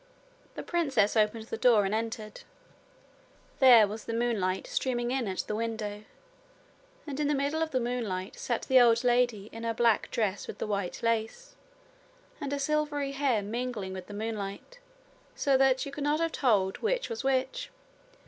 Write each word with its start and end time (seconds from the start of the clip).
The 0.55 0.63
princess 0.63 1.15
opened 1.15 1.43
the 1.49 1.59
door 1.59 1.85
and 1.85 1.93
entered. 1.93 2.41
There 3.59 3.87
was 3.87 4.05
the 4.05 4.15
moonlight 4.15 4.65
streaming 4.65 5.11
in 5.11 5.27
at 5.27 5.41
the 5.45 5.53
window, 5.53 6.05
and 7.05 7.19
in 7.19 7.27
the 7.27 7.35
middle 7.35 7.61
of 7.61 7.69
the 7.69 7.79
moonlight 7.79 8.35
sat 8.39 8.63
the 8.63 8.81
old 8.81 9.03
lady 9.03 9.47
in 9.51 9.61
her 9.63 9.75
black 9.75 10.09
dress 10.09 10.47
with 10.47 10.57
the 10.57 10.65
white 10.65 11.03
lace, 11.03 11.53
and 12.39 12.51
her 12.51 12.57
silvery 12.57 13.11
hair 13.11 13.43
mingling 13.43 13.93
with 13.93 14.07
the 14.07 14.15
moonlight, 14.15 14.79
so 15.35 15.55
that 15.55 15.85
you 15.85 15.91
could 15.91 16.03
not 16.03 16.19
have 16.19 16.31
told 16.31 16.77
which 16.79 17.07
was 17.07 17.23
which. 17.23 17.69